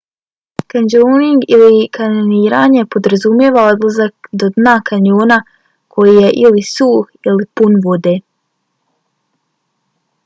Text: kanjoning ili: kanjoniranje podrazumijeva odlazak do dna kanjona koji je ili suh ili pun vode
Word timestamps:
kanjoning 0.71 1.41
ili: 1.55 1.75
kanjoniranje 1.97 2.85
podrazumijeva 2.95 3.65
odlazak 3.73 4.31
do 4.43 4.49
dna 4.57 4.75
kanjona 4.91 5.39
koji 5.97 6.17
je 6.25 6.33
ili 6.49 6.65
suh 6.73 7.15
ili 7.31 7.49
pun 7.61 7.79
vode 7.87 8.15